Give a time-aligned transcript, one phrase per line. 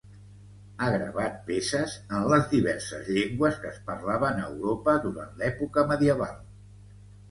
[0.79, 6.39] Ha gravat peces en les diverses llengües que es parlaven a Europa durant l'època medieval.